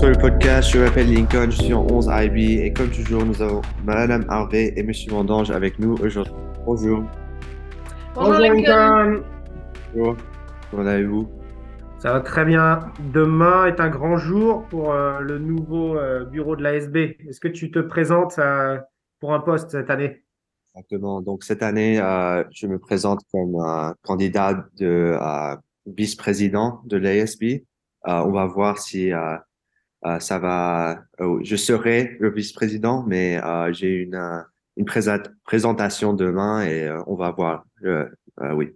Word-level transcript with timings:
sur 0.00 0.08
le 0.08 0.16
podcast. 0.16 0.70
Je 0.70 0.78
m'appelle 0.78 1.12
Lincoln, 1.12 1.50
je 1.50 1.62
suis 1.62 1.74
en 1.74 1.86
11 1.86 2.08
IB 2.10 2.38
et 2.38 2.72
comme 2.72 2.90
toujours, 2.90 3.22
nous 3.22 3.42
avons 3.42 3.60
Madame 3.84 4.24
Harvey 4.30 4.72
et 4.74 4.82
Monsieur 4.82 5.10
Vendange 5.10 5.50
avec 5.50 5.78
nous 5.78 5.94
aujourd'hui. 6.02 6.32
Bonjour. 6.64 7.04
Bonjour, 8.14 8.38
Lincoln. 8.38 9.22
Bonjour. 9.94 10.16
Comment 10.70 10.86
allez-vous? 10.86 11.28
Ça 11.98 12.14
va 12.14 12.20
très 12.20 12.46
bien. 12.46 12.80
Demain 13.12 13.66
est 13.66 13.78
un 13.78 13.90
grand 13.90 14.16
jour 14.16 14.64
pour 14.70 14.90
euh, 14.90 15.20
le 15.20 15.38
nouveau 15.38 15.98
euh, 15.98 16.24
bureau 16.24 16.56
de 16.56 16.62
l'ASB. 16.62 16.96
Est-ce 17.28 17.38
que 17.40 17.48
tu 17.48 17.70
te 17.70 17.78
présentes 17.78 18.38
euh, 18.38 18.78
pour 19.20 19.34
un 19.34 19.40
poste 19.40 19.72
cette 19.72 19.90
année? 19.90 20.24
Exactement. 20.74 21.20
Donc 21.20 21.44
cette 21.44 21.62
année, 21.62 21.96
je 22.52 22.66
me 22.66 22.78
présente 22.78 23.20
comme 23.30 23.94
candidat 24.00 24.64
de 24.78 25.14
vice-président 25.84 26.80
de 26.86 26.96
l'ASB. 26.96 27.64
on 28.06 28.30
va 28.30 28.46
voir 28.46 28.78
si 28.78 29.12
ça 30.18 30.38
va. 30.38 31.02
je 31.42 31.56
serai 31.56 32.16
le 32.20 32.30
vice-président, 32.30 33.04
mais 33.06 33.40
j'ai 33.72 33.94
une 33.94 34.44
une 34.76 34.86
présentation 35.44 36.14
demain 36.14 36.62
et 36.62 36.90
on 37.06 37.14
va 37.14 37.30
voir. 37.30 37.64
oui. 38.38 38.74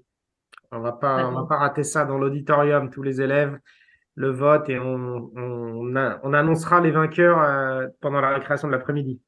On 0.71 0.81
va 0.81 0.93
pas, 0.93 1.29
on 1.29 1.33
va 1.33 1.47
pas 1.47 1.57
rater 1.57 1.85
ça 1.85 2.05
dans 2.05 2.19
l'auditorium, 2.19 2.91
tous 2.91 3.03
les 3.03 3.21
élèves, 3.21 3.57
le 4.17 4.31
vote 4.31 4.69
et 4.69 4.79
on, 4.79 5.31
on, 5.37 5.95
on 5.95 6.33
annoncera 6.33 6.81
les 6.81 6.91
vainqueurs 6.91 7.41
euh, 7.41 7.87
pendant 8.01 8.21
la 8.21 8.35
récréation 8.35 8.69
de 8.69 8.73
l'après-midi. 8.73 9.21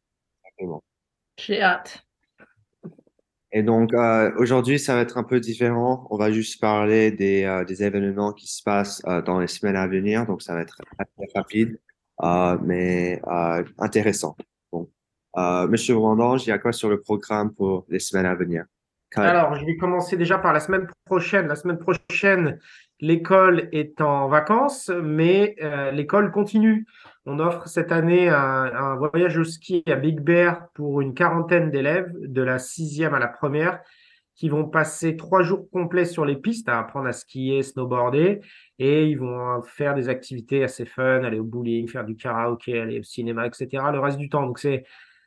J'ai 1.38 1.62
hâte. 1.62 2.04
Et 3.52 3.62
donc 3.62 3.94
euh, 3.94 4.32
aujourd'hui, 4.38 4.78
ça 4.78 4.94
va 4.96 5.02
être 5.02 5.18
un 5.18 5.22
peu 5.22 5.38
différent. 5.38 6.06
On 6.10 6.16
va 6.16 6.32
juste 6.32 6.60
parler 6.60 7.12
des, 7.12 7.44
euh, 7.44 7.64
des 7.64 7.84
événements 7.84 8.32
qui 8.32 8.48
se 8.48 8.62
passent 8.62 9.02
dans 9.24 9.38
les 9.38 9.46
semaines 9.46 9.76
à 9.76 9.86
venir. 9.86 10.26
Donc 10.26 10.42
ça 10.42 10.54
va 10.54 10.62
être 10.62 10.80
assez 10.98 11.32
rapide, 11.34 11.78
mais 12.22 13.20
intéressant. 13.78 14.36
Bon. 14.72 14.88
Monsieur 15.68 15.94
Vendange, 15.94 16.46
il 16.46 16.50
y 16.50 16.52
a 16.52 16.58
quoi 16.58 16.72
sur 16.72 16.88
le 16.88 17.00
programme 17.00 17.52
pour 17.52 17.84
les 17.88 17.98
semaines 17.98 18.26
à 18.26 18.34
venir? 18.34 18.64
Alors, 19.14 19.54
je 19.54 19.64
vais 19.64 19.76
commencer 19.76 20.16
déjà 20.16 20.38
par 20.38 20.52
la 20.52 20.60
semaine 20.60 20.88
prochaine. 21.04 21.48
La 21.48 21.56
semaine 21.56 21.78
prochaine, 21.78 22.58
l'école 23.00 23.68
est 23.72 24.00
en 24.00 24.28
vacances, 24.28 24.90
mais 25.02 25.54
euh, 25.62 25.90
l'école 25.90 26.30
continue. 26.30 26.86
On 27.24 27.38
offre 27.38 27.66
cette 27.68 27.92
année 27.92 28.28
un, 28.28 28.96
voyage 28.96 29.36
au 29.38 29.44
ski 29.44 29.82
à 29.86 29.96
Big 29.96 30.20
Bear 30.20 30.68
pour 30.74 31.00
une 31.00 31.14
quarantaine 31.14 31.70
d'élèves, 31.70 32.12
de 32.20 32.42
la 32.42 32.58
sixième 32.58 33.14
à 33.14 33.18
la 33.18 33.28
première, 33.28 33.80
qui 34.36 34.50
vont 34.50 34.68
passer 34.68 35.16
trois 35.16 35.42
jours 35.42 35.68
complets 35.70 36.04
sur 36.04 36.24
les 36.24 36.36
pistes 36.36 36.68
à 36.68 36.78
apprendre 36.78 37.08
à 37.08 37.12
skier, 37.12 37.62
snowboarder, 37.62 38.40
et 38.78 39.06
ils 39.06 39.18
vont 39.18 39.62
faire 39.62 39.94
des 39.94 40.08
activités 40.08 40.62
assez 40.62 40.84
fun, 40.84 41.24
aller 41.24 41.38
au 41.38 41.44
bowling, 41.44 41.88
faire 41.88 42.04
du 42.04 42.16
karaoké, 42.16 42.78
aller 42.78 43.00
au 43.00 43.02
cinéma, 43.02 43.46
etc. 43.46 43.82
le 43.92 43.98
reste 43.98 44.18
du 44.18 44.28
temps. 44.28 44.46
Donc, 44.46 44.58
c'est 44.58 44.84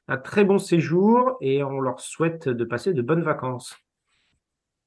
un 0.08 0.18
très 0.18 0.46
bon 0.46 0.60
séjour 0.60 1.38
et 1.42 1.64
on 1.64 1.80
leur 1.80 2.00
souhaite 2.00 2.48
de 2.48 2.64
passer 2.64 2.94
de 2.94 3.02
bonnes 3.02 3.24
vacances. 3.24 3.76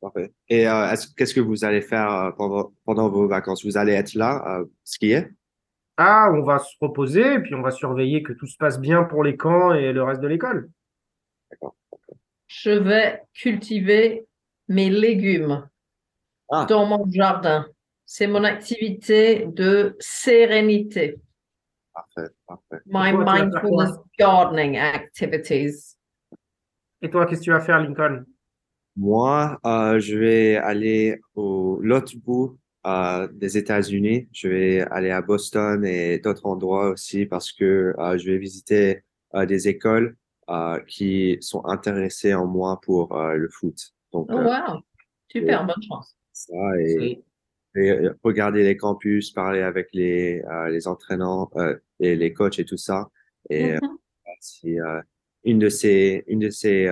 Parfait. 0.01 0.33
Et 0.49 0.69
euh, 0.69 0.95
qu'est-ce 1.17 1.35
que 1.35 1.41
vous 1.41 1.65
allez 1.65 1.81
faire 1.81 2.13
euh, 2.13 2.31
pendant, 2.33 2.73
pendant 2.85 3.09
vos 3.09 3.29
vacances? 3.29 3.65
Vous 3.65 3.77
allez 3.77 3.93
être 3.93 4.15
là, 4.15 4.59
euh, 4.59 4.65
skier? 4.83 5.29
Ah, 5.97 6.31
on 6.33 6.43
va 6.43 6.59
se 6.59 6.75
reposer 6.81 7.35
et 7.35 7.39
puis 7.39 7.55
on 7.55 7.63
va 7.63 7.71
surveiller 7.71 8.23
que 8.23 8.33
tout 8.33 8.47
se 8.47 8.57
passe 8.57 8.81
bien 8.81 9.05
pour 9.05 9.23
les 9.23 9.37
camps 9.37 9.73
et 9.73 9.93
le 9.93 10.03
reste 10.03 10.21
de 10.21 10.27
l'école. 10.27 10.71
D'accord. 11.51 11.77
Je 12.55 12.71
vais 12.71 13.23
cultiver 13.33 14.27
mes 14.69 14.91
légumes 14.91 15.67
ah. 16.51 16.67
dans 16.69 16.85
mon 16.85 17.11
jardin. 17.11 17.67
C'est 18.05 18.27
mon 18.27 18.45
activité 18.45 19.47
de 19.47 19.97
sérénité. 19.99 21.19
Parfait, 21.95 22.31
parfait. 22.47 22.83
My 22.85 23.13
mindfulness 23.13 23.97
gardening 24.19 24.77
activities. 24.77 25.97
Et 27.01 27.09
toi, 27.09 27.25
qu'est-ce 27.25 27.41
que 27.41 27.45
tu 27.45 27.51
vas 27.53 27.61
faire, 27.61 27.81
Lincoln? 27.81 28.27
Moi, 28.97 29.59
euh, 29.65 29.99
je 29.99 30.19
vais 30.19 30.57
aller 30.57 31.21
au 31.35 31.79
l'autre 31.81 32.13
bout 32.19 32.59
euh, 32.87 33.29
des 33.33 33.57
États-Unis. 33.57 34.29
Je 34.31 34.49
vais 34.49 34.81
aller 34.91 35.11
à 35.11 35.23
Boston 35.23 35.87
et 35.87 36.19
d'autres 36.19 36.45
endroits 36.45 36.91
aussi 36.91 37.25
parce 37.25 37.51
que 37.51 37.95
euh, 37.99 38.19
je 38.19 38.31
vais 38.31 38.39
visiter 38.39 39.05
euh, 39.35 39.47
des 39.47 39.69
écoles 39.69 40.17
euh, 40.49 40.81
qui 40.81 41.39
sont 41.41 41.65
intéressées 41.67 42.35
en 42.35 42.47
moi 42.47 42.81
pour 42.83 43.17
euh, 43.17 43.35
le 43.35 43.49
foot. 43.49 43.95
Donc, 44.13 44.29
oh, 44.31 44.37
wow! 44.37 44.81
Super, 45.29 45.67
bonne 45.67 45.83
chance. 45.83 46.17
Ça 46.33 46.55
et, 46.79 47.23
et, 47.77 48.09
regarder 48.23 48.63
les 48.63 48.77
campus, 48.77 49.31
parler 49.31 49.63
avec 49.63 49.89
les, 49.93 50.43
les 50.69 50.89
entraînants 50.89 51.51
et 52.01 52.17
les 52.17 52.33
coachs 52.33 52.59
et 52.59 52.65
tout 52.65 52.77
ça. 52.77 53.09
Et 53.49 53.75
mm-hmm. 53.75 53.97
si 54.41 54.77
une 55.45 55.59
de 55.59 55.69
ces, 55.71 56.25
une 56.27 56.41
de 56.41 56.51
ces 56.51 56.91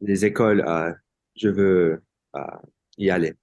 les 0.00 0.24
écoles, 0.24 0.64
euh, 0.66 0.92
je 1.36 1.48
veux 1.48 2.02
euh, 2.36 2.40
y 2.98 3.10
aller. 3.10 3.34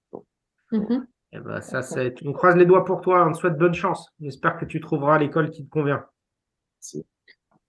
Mm-hmm. 0.72 1.06
Eh 1.32 1.40
ben, 1.40 1.60
ça, 1.60 1.82
c'est... 1.82 2.14
On 2.24 2.32
croise 2.32 2.56
les 2.56 2.66
doigts 2.66 2.84
pour 2.84 3.00
toi. 3.00 3.26
On 3.26 3.32
te 3.32 3.38
souhaite 3.38 3.56
bonne 3.56 3.74
chance. 3.74 4.12
J'espère 4.20 4.58
que 4.58 4.64
tu 4.64 4.80
trouveras 4.80 5.18
l'école 5.18 5.50
qui 5.50 5.64
te 5.64 5.70
convient. 5.70 6.04
Merci. 6.76 7.06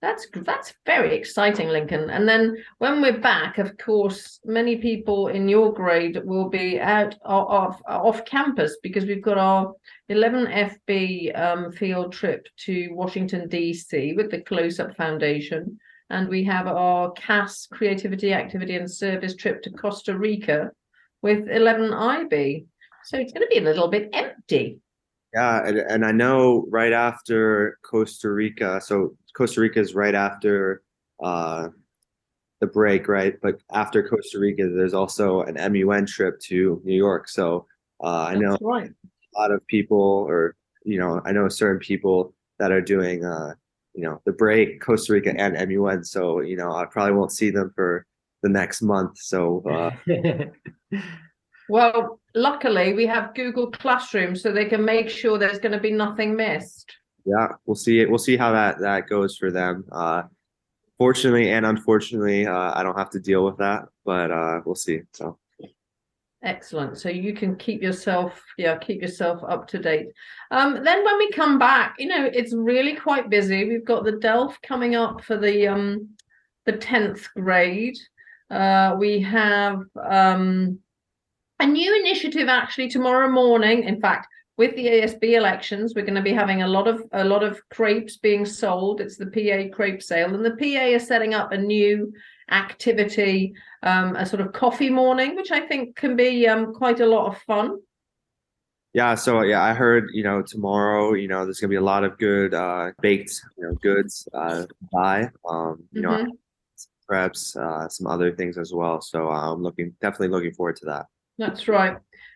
That's 0.01 0.27
that's 0.33 0.73
very 0.85 1.13
exciting, 1.13 1.67
Lincoln. 1.67 2.09
And 2.09 2.27
then 2.27 2.55
when 2.77 3.01
we're 3.01 3.19
back, 3.19 3.57
of 3.57 3.77
course, 3.77 4.39
many 4.45 4.77
people 4.77 5.27
in 5.27 5.49
your 5.49 5.73
grade 5.73 6.21
will 6.23 6.47
be 6.47 6.79
out 6.79 7.15
off 7.25 7.81
off 7.85 8.23
campus 8.23 8.77
because 8.81 9.05
we've 9.05 9.21
got 9.21 9.37
our 9.37 9.73
11 10.07 10.45
FB 10.47 11.37
um, 11.37 11.71
field 11.73 12.13
trip 12.13 12.47
to 12.65 12.87
Washington 12.91 13.49
DC 13.49 14.15
with 14.15 14.31
the 14.31 14.41
Close 14.41 14.79
Up 14.79 14.95
Foundation. 14.95 15.77
and 16.11 16.27
we 16.27 16.43
have 16.43 16.65
our 16.65 17.11
CAS 17.11 17.67
creativity, 17.71 18.33
activity, 18.33 18.75
and 18.75 18.89
service 18.89 19.35
trip 19.35 19.61
to 19.61 19.69
Costa 19.69 20.17
Rica 20.17 20.71
with 21.21 21.47
11 21.49 21.93
IB. 21.93 22.65
So 23.03 23.17
it's 23.17 23.31
going 23.33 23.45
to 23.45 23.53
be 23.53 23.59
a 23.59 23.69
little 23.69 23.89
bit 23.89 24.09
empty. 24.13 24.79
Yeah, 25.33 25.67
and, 25.67 25.77
and 25.77 26.05
I 26.05 26.11
know 26.11 26.65
right 26.69 26.93
after 26.93 27.77
Costa 27.83 28.31
Rica, 28.31 28.81
so 28.81 29.15
Costa 29.35 29.61
Rica 29.61 29.79
is 29.79 29.95
right 29.95 30.15
after 30.15 30.83
uh, 31.21 31.69
the 32.59 32.67
break, 32.67 33.07
right? 33.07 33.35
But 33.41 33.61
after 33.71 34.07
Costa 34.07 34.39
Rica, 34.39 34.69
there's 34.69 34.93
also 34.93 35.41
an 35.41 35.55
MUN 35.71 36.05
trip 36.05 36.39
to 36.41 36.81
New 36.83 36.95
York. 36.95 37.29
So 37.29 37.65
uh, 38.03 38.25
I 38.29 38.35
know 38.35 38.57
right. 38.61 38.89
a 38.89 39.39
lot 39.39 39.51
of 39.51 39.65
people, 39.67 40.25
or 40.27 40.55
you 40.83 40.99
know, 40.99 41.21
I 41.25 41.31
know 41.31 41.47
certain 41.49 41.79
people 41.79 42.33
that 42.59 42.71
are 42.71 42.81
doing 42.81 43.25
uh, 43.25 43.53
you 43.93 44.03
know 44.03 44.21
the 44.25 44.31
break 44.31 44.81
Costa 44.81 45.13
Rica 45.13 45.33
and 45.35 45.69
MUN 45.69 46.03
so 46.03 46.41
you 46.41 46.55
know 46.55 46.71
I 46.71 46.85
probably 46.85 47.15
won't 47.15 47.31
see 47.31 47.49
them 47.49 47.71
for 47.75 48.05
the 48.43 48.49
next 48.49 48.81
month 48.81 49.17
so 49.17 49.63
uh... 49.69 49.91
well 51.69 52.19
luckily 52.35 52.93
we 52.93 53.05
have 53.07 53.35
Google 53.35 53.71
Classroom 53.71 54.35
so 54.35 54.51
they 54.51 54.65
can 54.65 54.85
make 54.85 55.09
sure 55.09 55.37
there's 55.37 55.59
going 55.59 55.73
to 55.73 55.79
be 55.79 55.91
nothing 55.91 56.35
missed 56.35 56.95
yeah 57.25 57.49
we'll 57.65 57.75
see 57.75 57.99
it 57.99 58.09
we'll 58.09 58.17
see 58.17 58.37
how 58.37 58.51
that 58.51 58.79
that 58.79 59.07
goes 59.07 59.37
for 59.37 59.51
them 59.51 59.85
uh 59.91 60.23
fortunately 60.97 61.51
and 61.51 61.65
unfortunately 61.65 62.45
uh 62.47 62.71
I 62.73 62.83
don't 62.83 62.97
have 62.97 63.09
to 63.11 63.19
deal 63.19 63.45
with 63.45 63.57
that 63.57 63.85
but 64.05 64.31
uh 64.31 64.61
we'll 64.65 64.75
see 64.75 65.01
so 65.13 65.37
Excellent. 66.41 66.97
So 66.97 67.09
you 67.09 67.33
can 67.33 67.57
keep 67.57 67.81
yourself, 67.81 68.41
yeah, 68.57 68.77
keep 68.77 69.01
yourself 69.01 69.41
up 69.45 69.67
to 69.69 69.77
date. 69.77 70.07
Um, 70.51 70.85
then 70.85 71.03
when 71.03 71.17
we 71.17 71.31
come 71.31 71.59
back, 71.59 71.95
you 71.99 72.07
know, 72.07 72.29
it's 72.33 72.53
really 72.53 72.95
quite 72.95 73.29
busy. 73.29 73.67
We've 73.67 73.83
got 73.83 74.05
the 74.05 74.13
DELF 74.13 74.57
coming 74.61 74.95
up 74.95 75.21
for 75.21 75.35
the 75.35 75.67
um 75.67 76.09
the 76.65 76.73
10th 76.73 77.27
grade. 77.35 77.97
Uh, 78.49 78.95
we 78.97 79.19
have 79.19 79.83
um 80.01 80.79
a 81.59 81.65
new 81.65 81.93
initiative 81.99 82.47
actually 82.47 82.87
tomorrow 82.87 83.29
morning. 83.29 83.83
In 83.83 83.99
fact, 83.99 84.27
with 84.59 84.75
the 84.75 84.87
ASB 84.87 85.23
elections, 85.37 85.93
we're 85.95 86.05
going 86.05 86.15
to 86.15 86.21
be 86.21 86.33
having 86.33 86.63
a 86.63 86.67
lot 86.67 86.85
of 86.85 87.01
a 87.13 87.23
lot 87.23 87.43
of 87.43 87.61
crepes 87.69 88.17
being 88.17 88.45
sold. 88.45 88.99
It's 88.99 89.15
the 89.15 89.27
PA 89.27 89.73
crepe 89.73 90.03
sale, 90.03 90.35
and 90.35 90.43
the 90.43 90.57
PA 90.57 90.85
is 90.97 91.07
setting 91.07 91.33
up 91.33 91.53
a 91.53 91.57
new 91.57 92.11
activity, 92.51 93.53
um, 93.83 94.17
a 94.17 94.25
sort 94.25 94.41
of 94.41 94.51
coffee 94.51 94.89
morning, 94.89 95.37
which 95.37 95.51
I 95.51 95.61
think 95.61 95.95
can 95.95 96.17
be 96.17 96.45
um, 96.45 96.73
quite 96.73 96.99
a 96.99 97.05
lot 97.05 97.27
of 97.27 97.41
fun. 97.43 97.77
Yeah, 98.93 99.15
so 99.15 99.43
yeah, 99.43 99.63
I 99.63 99.73
heard 99.73 100.09
you 100.11 100.23
know 100.23 100.41
tomorrow, 100.41 101.13
you 101.13 101.29
know, 101.29 101.45
there's 101.45 101.61
gonna 101.61 101.69
be 101.69 101.77
a 101.77 101.91
lot 101.93 102.03
of 102.03 102.17
good 102.17 102.53
uh, 102.53 102.91
baked, 103.01 103.41
you 103.57 103.63
know, 103.63 103.75
goods 103.75 104.27
uh, 104.33 104.65
buy. 104.91 105.29
Um, 105.47 105.85
you 105.93 106.01
mm-hmm. 106.01 106.25
know, 106.25 106.27
perhaps 107.07 107.55
uh, 107.55 107.87
some 107.87 108.07
other 108.07 108.35
things 108.35 108.57
as 108.57 108.73
well. 108.73 108.99
So 108.99 109.29
uh, 109.29 109.53
I'm 109.53 109.63
looking 109.63 109.95
definitely 110.01 110.35
looking 110.35 110.53
forward 110.53 110.75
to 110.77 110.85
that. 110.87 111.05
That's 111.37 111.69
right 111.69 111.95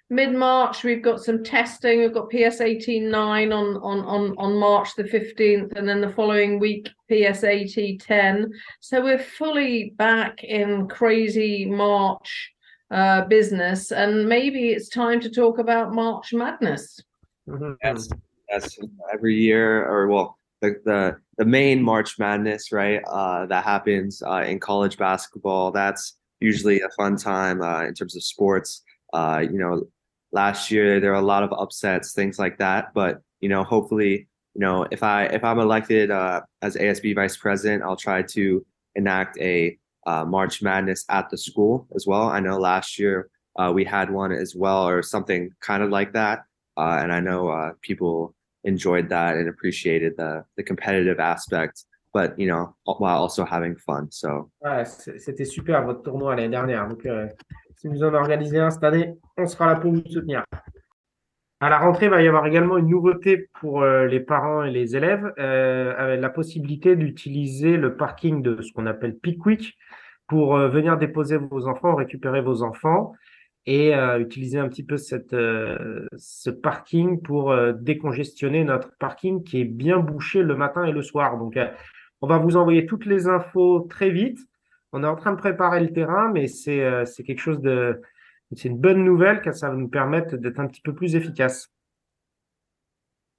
mid-March, 0.09 0.83
we've 0.83 1.01
got 1.01 1.21
some 1.21 1.44
testing. 1.44 2.00
We've 2.00 2.13
got 2.13 2.29
PS 2.29 2.59
18.9 2.59 3.13
on, 3.13 3.77
on, 3.77 4.05
on, 4.05 4.35
on 4.38 4.57
March 4.57 4.95
the 4.95 5.03
15th, 5.03 5.75
and 5.75 5.88
then 5.88 6.01
the 6.01 6.11
following 6.11 6.59
week, 6.59 6.89
PS 7.09 7.41
10. 7.41 8.51
So 8.79 9.03
we're 9.03 9.19
fully 9.19 9.94
back 9.97 10.44
in 10.44 10.88
crazy 10.88 11.65
March 11.65 12.51
uh, 12.91 13.25
business, 13.25 13.91
and 13.91 14.27
maybe 14.27 14.69
it's 14.69 14.89
time 14.89 15.19
to 15.21 15.29
talk 15.29 15.57
about 15.57 15.94
March 15.94 16.33
Madness. 16.33 17.00
Mm-hmm. 17.47 17.73
Yes. 17.83 18.09
Yes, 18.50 18.77
every 19.11 19.35
year, 19.35 19.83
or 19.88 20.07
well, 20.07 20.38
the 20.61 20.79
the, 20.85 21.17
the 21.38 21.45
main 21.45 21.81
March 21.81 22.19
Madness, 22.19 22.71
right? 22.71 23.01
Uh, 23.07 23.47
that 23.47 23.63
happens 23.63 24.21
uh, 24.21 24.44
in 24.45 24.59
college 24.59 24.97
basketball. 24.97 25.71
That's 25.71 26.17
usually 26.39 26.81
a 26.81 26.89
fun 26.89 27.15
time 27.15 27.61
uh, 27.61 27.83
in 27.83 27.94
terms 27.94 28.15
of 28.15 28.23
sports. 28.23 28.83
Uh, 29.13 29.45
you 29.50 29.57
know, 29.57 29.83
last 30.33 30.71
year 30.71 31.00
there 31.00 31.12
were 31.12 31.18
a 31.18 31.21
lot 31.21 31.44
of 31.44 31.54
upsets, 31.54 32.13
things 32.13 32.38
like 32.39 32.57
that. 32.57 32.94
But 32.94 33.21
you 33.39 33.50
know, 33.50 33.63
hopefully, 33.63 34.27
you 34.56 34.60
know, 34.60 34.86
if 34.92 35.04
I 35.04 35.25
if 35.25 35.44
I'm 35.44 35.60
elected 35.60 36.12
uh, 36.12 36.42
as 36.62 36.75
ASB 36.75 37.15
vice 37.15 37.38
president, 37.38 37.83
I'll 37.83 37.95
try 37.95 38.24
to 38.24 38.65
enact 38.95 39.38
a 39.39 39.77
uh, 40.06 40.25
March 40.25 40.62
Madness 40.62 41.06
at 41.10 41.30
the 41.30 41.38
school 41.38 41.88
as 41.95 42.06
well. 42.06 42.24
I 42.24 42.39
know 42.39 42.57
last 42.57 43.00
year 43.00 43.30
uh, 43.57 43.71
we 43.74 43.86
had 43.86 44.10
one 44.10 44.31
as 44.31 44.56
well, 44.56 44.88
or 44.88 45.01
something 45.01 45.51
kind 45.62 45.83
of 45.83 45.89
like 45.89 46.13
that, 46.13 46.44
uh, 46.77 47.00
and 47.01 47.13
I 47.13 47.19
know 47.19 47.50
uh, 47.50 47.71
people 47.81 48.33
enjoyed 48.63 49.10
that 49.10 49.36
and 49.38 49.48
appreciated 49.48 50.13
the 50.18 50.44
the 50.57 50.63
competitive 50.63 51.19
aspect, 51.19 51.86
but 52.13 52.38
you 52.39 52.48
know, 52.48 52.75
while 52.86 53.18
also 53.18 53.45
having 53.45 53.75
fun. 53.75 54.07
So. 54.12 54.50
Ouais, 54.62 54.86
c'était 54.86 55.45
super 55.45 55.83
votre 55.83 56.04
tournoi 56.04 56.36
l'année 56.36 56.50
dernière. 56.50 56.88
Donc, 56.88 57.06
euh, 57.06 57.27
si 57.83 57.89
vous 57.89 58.03
en 58.03 58.13
organisez 58.13 58.59
un 58.59 58.69
cette 58.69 58.85
année, 58.85 59.13
on 59.38 59.45
sera 59.45 59.68
là 59.68 59.75
pour 59.75 59.91
vous 59.91 60.01
soutenir. 60.09 60.45
À 61.59 61.69
la 61.69 61.80
rentrée, 61.80 62.06
il 62.06 62.12
va 62.12 62.21
y 62.21 62.27
avoir 62.30 62.45
également 62.45 62.77
une 62.77 62.88
nouveauté 62.88 63.50
pour 63.59 63.81
euh, 63.81 64.06
les 64.06 64.21
parents 64.21 64.63
et 64.63 64.71
les 64.71 64.95
élèves, 64.95 65.33
euh, 65.38 65.94
avec 65.97 66.21
la 66.21 66.30
possibilité 66.30 66.95
d'utiliser 66.95 67.75
le 67.75 67.97
parking 67.97 68.41
de 68.41 68.62
ce 68.62 68.71
qu'on 68.71 68.85
appelle 68.85 69.18
Pickwick 69.18 69.77
pour 70.27 70.56
euh, 70.56 70.69
venir 70.69 70.97
déposer 70.97 71.35
vos 71.35 71.68
enfants, 71.68 71.95
récupérer 71.95 72.41
vos 72.41 72.63
enfants 72.63 73.13
et 73.65 73.94
utiliser 74.19 74.59
un 74.59 74.68
petit 74.68 74.83
peu 74.83 74.97
ce 74.97 76.50
parking 76.50 77.21
pour 77.21 77.56
décongestionner 77.71 78.65
notre 78.65 78.91
parking 79.00 79.41
qui 79.41 79.62
est 79.62 79.65
bien 79.65 80.00
bouché 80.00 80.44
le 80.44 80.57
matin 80.57 80.83
et 80.83 80.91
le 80.91 81.01
soir. 81.01 81.38
Donc, 81.38 81.57
on 82.19 82.27
va 82.27 82.39
vous 82.39 82.57
envoyer 82.57 82.86
toutes 82.86 83.06
les 83.06 83.29
infos 83.29 83.88
très 83.89 84.09
vite. 84.09 84.38
On 84.93 85.03
est 85.03 85.07
en 85.07 85.15
train 85.15 85.31
de 85.31 85.37
préparer 85.37 85.79
le 85.79 85.91
terrain, 85.91 86.31
mais 86.31 86.47
c'est 86.47 86.83
euh, 86.83 87.03
quelque 87.25 87.39
chose 87.39 87.59
de... 87.59 87.99
C'est 88.55 88.69
une 88.69 88.77
bonne 88.77 89.03
nouvelle 89.03 89.41
car 89.41 89.55
ça 89.55 89.69
va 89.69 89.75
nous 89.75 89.87
permettre 89.87 90.37
d'être 90.37 90.59
un 90.59 90.67
petit 90.67 90.81
peu 90.81 90.93
plus 90.93 91.15
efficace. 91.15 91.67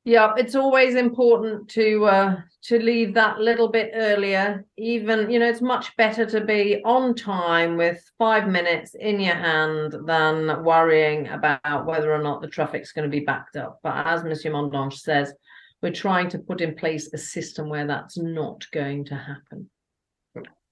Yeah, 0.06 0.34
it's 0.36 0.54
always 0.54 0.96
important 0.96 1.66
to 1.70 2.04
uh, 2.04 2.36
to 2.64 2.78
leave 2.78 3.14
that 3.14 3.38
little 3.38 3.68
bit 3.68 3.92
earlier. 3.94 4.64
Even 4.76 5.30
you 5.30 5.38
know, 5.38 5.48
it's 5.48 5.62
much 5.62 5.96
better 5.96 6.26
to 6.26 6.42
be 6.42 6.82
on 6.84 7.14
time 7.14 7.78
with 7.78 8.02
five 8.18 8.46
minutes 8.46 8.94
in 8.96 9.18
your 9.18 9.36
hand 9.36 9.94
than 10.04 10.62
worrying 10.62 11.28
about 11.28 11.86
whether 11.86 12.12
or 12.12 12.22
not 12.22 12.42
the 12.42 12.48
traffic's 12.48 12.92
going 12.92 13.08
to 13.08 13.18
be 13.18 13.24
backed 13.24 13.56
up. 13.56 13.78
But 13.82 14.06
as 14.06 14.24
Monsieur 14.24 14.50
Mondange 14.50 14.98
says, 14.98 15.32
we're 15.80 15.92
trying 15.92 16.28
to 16.30 16.38
put 16.38 16.60
in 16.60 16.74
place 16.74 17.10
a 17.14 17.18
system 17.18 17.70
where 17.70 17.86
that's 17.86 18.18
not 18.18 18.66
going 18.72 19.06
to 19.06 19.14
happen. 19.14 19.70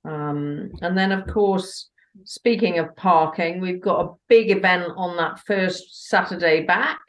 Um, 0.05 0.71
and 0.83 0.97
then, 0.97 1.13
of 1.13 1.27
course, 1.27 1.91
speaking 2.25 2.79
of 2.79 2.95
parking, 2.97 3.61
we've 3.61 3.81
got 3.81 4.05
a 4.05 4.13
big 4.29 4.51
event 4.51 4.93
on 4.97 5.17
that 5.17 5.39
first 5.41 6.09
Saturday 6.09 6.63
back 6.65 7.01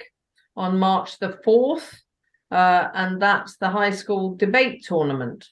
on 0.56 0.78
March 0.78 1.20
the 1.20 1.38
4th. 1.46 1.90
Uh, 2.52 2.90
and 2.94 3.20
that's 3.20 3.58
the 3.58 3.70
high 3.70 3.90
school 3.90 4.36
debate 4.36 4.84
tournament. 4.86 5.50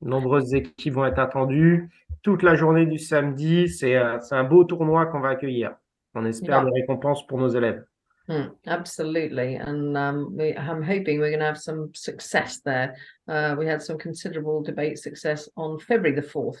Nombreuses 0.00 0.54
équipes 0.54 0.92
vont 0.94 1.06
être 1.06 1.18
attendues 1.18 1.90
toute 2.22 2.42
la 2.42 2.54
journée 2.54 2.86
du 2.86 2.98
samedi. 2.98 3.68
C'est 3.68 3.96
euh, 3.96 4.18
un 4.30 4.44
beau 4.44 4.64
tournoi 4.64 5.06
qu'on 5.06 5.20
va 5.20 5.30
accueillir. 5.30 5.74
On 6.14 6.24
espère 6.24 6.62
Yeah. 6.62 6.70
des 6.70 6.80
récompenses 6.82 7.26
pour 7.26 7.38
nos 7.38 7.48
élèves. 7.48 7.84
Hmm, 8.26 8.54
absolutely. 8.66 9.56
And 9.56 9.98
um, 9.98 10.34
we, 10.34 10.56
I'm 10.56 10.82
hoping 10.82 11.20
we're 11.20 11.28
going 11.28 11.40
to 11.40 11.46
have 11.46 11.60
some 11.60 11.90
success 11.94 12.60
there. 12.60 12.96
Uh, 13.28 13.54
we 13.58 13.66
had 13.66 13.82
some 13.82 13.98
considerable 13.98 14.62
debate 14.62 14.98
success 14.98 15.46
on 15.56 15.78
February 15.78 16.18
the 16.18 16.26
4th. 16.26 16.60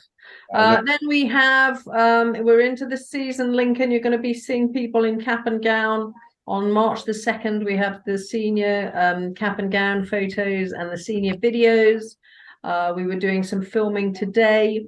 Uh, 0.52 0.82
then 0.82 0.98
we 1.08 1.26
have, 1.26 1.86
um, 1.88 2.34
we're 2.40 2.60
into 2.60 2.84
the 2.84 2.98
season, 2.98 3.54
Lincoln. 3.54 3.90
You're 3.90 4.00
going 4.00 4.16
to 4.16 4.18
be 4.18 4.34
seeing 4.34 4.74
people 4.74 5.04
in 5.04 5.20
cap 5.20 5.46
and 5.46 5.62
gown. 5.62 6.12
On 6.46 6.70
March 6.70 7.04
the 7.04 7.12
2nd, 7.12 7.64
we 7.64 7.74
have 7.78 8.02
the 8.04 8.18
senior 8.18 8.92
um, 8.94 9.34
cap 9.34 9.58
and 9.58 9.72
gown 9.72 10.04
photos 10.04 10.72
and 10.72 10.92
the 10.92 10.98
senior 10.98 11.36
videos. 11.36 12.16
Uh, 12.62 12.92
we 12.94 13.06
were 13.06 13.18
doing 13.18 13.42
some 13.42 13.62
filming 13.62 14.12
today 14.12 14.84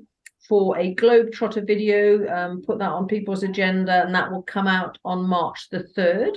for 0.46 0.76
a 0.78 0.94
Globetrotter 0.94 1.66
video, 1.66 2.28
um, 2.28 2.62
put 2.62 2.78
that 2.78 2.90
on 2.90 3.06
people's 3.06 3.42
agenda, 3.42 4.04
and 4.04 4.14
that 4.14 4.30
will 4.30 4.42
come 4.42 4.66
out 4.66 4.98
on 5.06 5.26
March 5.26 5.68
the 5.70 5.84
3rd. 5.96 6.36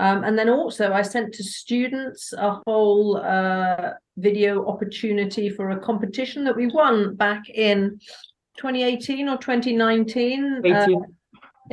Um, 0.00 0.24
and 0.24 0.38
then 0.38 0.48
also, 0.48 0.94
I 0.94 1.02
sent 1.02 1.34
to 1.34 1.44
students 1.44 2.32
a 2.32 2.58
whole 2.66 3.18
uh, 3.18 3.90
video 4.16 4.66
opportunity 4.66 5.50
for 5.50 5.70
a 5.70 5.78
competition 5.78 6.42
that 6.44 6.56
we 6.56 6.68
won 6.68 7.16
back 7.16 7.50
in 7.50 8.00
2018 8.56 9.28
or 9.28 9.36
2019. 9.36 10.62
uh, 10.72 10.86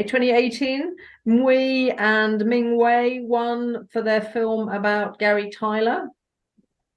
2018, 0.04 0.94
Mui 1.26 1.96
and 1.98 2.46
Ming 2.46 2.76
Wei 2.76 3.22
won 3.22 3.88
for 3.94 4.02
their 4.02 4.22
film 4.22 4.68
about 4.68 5.20
Gary 5.20 5.50
Tyler. 5.50 6.10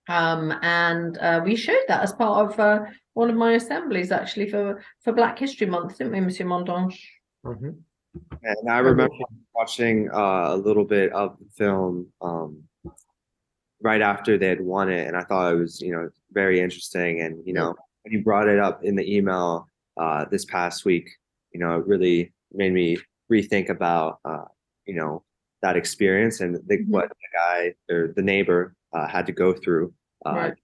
Um, 0.08 0.52
and 0.62 1.16
uh, 1.18 1.42
we 1.44 1.54
showed 1.54 1.84
that 1.86 2.02
as 2.02 2.12
part 2.12 2.50
of 2.50 2.58
uh, 2.58 2.80
one 3.14 3.30
of 3.30 3.36
my 3.36 3.52
assemblies, 3.52 4.10
actually, 4.10 4.50
for, 4.50 4.82
for 5.04 5.12
Black 5.12 5.38
History 5.38 5.68
Month, 5.68 5.98
didn't 5.98 6.12
we, 6.12 6.20
Monsieur 6.20 6.44
Mondange? 6.44 6.98
Mhm. 7.46 7.76
And 8.42 8.70
I 8.70 8.78
remember 8.78 9.14
watching 9.54 10.10
uh, 10.10 10.48
a 10.50 10.56
little 10.56 10.84
bit 10.84 11.12
of 11.12 11.36
the 11.38 11.46
film 11.56 12.08
um, 12.22 12.62
right 13.82 14.00
after 14.00 14.38
they 14.38 14.48
had 14.48 14.60
won 14.60 14.90
it, 14.90 15.06
and 15.06 15.16
I 15.16 15.22
thought 15.22 15.52
it 15.52 15.56
was, 15.56 15.80
you 15.80 15.92
know, 15.92 16.08
very 16.32 16.60
interesting. 16.60 17.20
And 17.20 17.46
you 17.46 17.52
know, 17.52 17.74
when 18.02 18.12
you 18.12 18.22
brought 18.22 18.48
it 18.48 18.58
up 18.58 18.82
in 18.84 18.96
the 18.96 19.16
email 19.16 19.66
uh, 19.96 20.24
this 20.30 20.44
past 20.44 20.84
week, 20.84 21.10
you 21.52 21.60
know, 21.60 21.78
it 21.78 21.86
really 21.86 22.32
made 22.52 22.72
me 22.72 22.98
rethink 23.30 23.68
about, 23.68 24.18
uh, 24.24 24.44
you 24.86 24.94
know, 24.94 25.22
that 25.62 25.76
experience 25.76 26.40
and 26.40 26.56
the, 26.66 26.78
Mhm. 26.78 26.88
what 26.88 27.08
the 27.08 27.14
guy 27.32 27.74
or 27.90 28.12
the 28.16 28.22
neighbor 28.22 28.74
uh, 28.92 29.06
had 29.06 29.26
to 29.26 29.32
go 29.32 29.52
through. 29.52 29.92
Uh, 30.26 30.32
Right. 30.34 30.54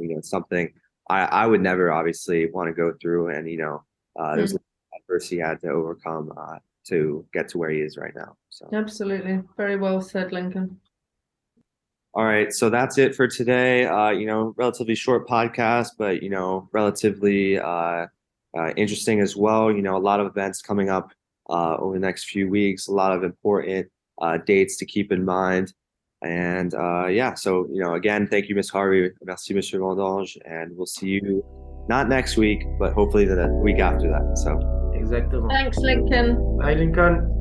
You 0.00 0.14
know, 0.14 0.20
something 0.20 0.72
I, 1.08 1.24
I 1.24 1.46
would 1.46 1.60
never 1.60 1.90
obviously 1.90 2.48
want 2.50 2.68
to 2.68 2.72
go 2.72 2.94
through, 3.00 3.28
and 3.30 3.50
you 3.50 3.58
know, 3.58 3.84
uh, 4.18 4.36
there's 4.36 4.52
a 4.52 4.54
lot 4.54 4.62
adversity 5.02 5.36
he 5.36 5.42
had 5.42 5.60
to 5.62 5.68
overcome 5.68 6.32
uh, 6.36 6.58
to 6.86 7.24
get 7.32 7.48
to 7.48 7.58
where 7.58 7.70
he 7.70 7.80
is 7.80 7.96
right 7.96 8.14
now. 8.14 8.36
So. 8.48 8.68
Absolutely. 8.72 9.40
Very 9.56 9.76
well 9.76 10.00
said, 10.00 10.32
Lincoln. 10.32 10.78
All 12.12 12.24
right, 12.24 12.52
so 12.52 12.70
that's 12.70 12.98
it 12.98 13.14
for 13.14 13.28
today. 13.28 13.86
Uh, 13.86 14.10
you 14.10 14.26
know, 14.26 14.52
relatively 14.56 14.96
short 14.96 15.28
podcast, 15.28 15.90
but 15.96 16.24
you 16.24 16.28
know, 16.28 16.68
relatively 16.72 17.56
uh, 17.56 18.06
uh, 18.58 18.70
interesting 18.76 19.20
as 19.20 19.36
well. 19.36 19.70
You 19.70 19.80
know, 19.80 19.96
a 19.96 19.98
lot 19.98 20.18
of 20.18 20.26
events 20.26 20.60
coming 20.60 20.90
up 20.90 21.12
uh, 21.48 21.76
over 21.76 21.94
the 21.94 22.00
next 22.00 22.24
few 22.24 22.48
weeks. 22.48 22.88
A 22.88 22.92
lot 22.92 23.12
of 23.12 23.22
important 23.22 23.88
uh, 24.20 24.38
dates 24.38 24.76
to 24.78 24.86
keep 24.86 25.12
in 25.12 25.24
mind. 25.24 25.72
And 26.22 26.74
uh, 26.74 27.06
yeah, 27.06 27.34
so 27.34 27.68
you 27.72 27.80
know, 27.80 27.94
again, 27.94 28.26
thank 28.26 28.48
you, 28.48 28.56
Miss 28.56 28.68
Harvey. 28.68 29.10
Merci, 29.22 29.54
Monsieur 29.54 29.78
Vendange, 29.78 30.36
and 30.44 30.76
we'll 30.76 30.86
see 30.86 31.10
you 31.10 31.44
not 31.88 32.08
next 32.08 32.36
week, 32.36 32.64
but 32.80 32.92
hopefully 32.92 33.24
the 33.24 33.46
week 33.62 33.78
after 33.78 34.08
that. 34.08 34.36
So. 34.36 34.79
Exactement. 35.10 35.48
Thanks, 35.50 35.78
Lincoln. 35.78 36.58
Bye 36.58 36.74
Lincoln. 36.74 37.39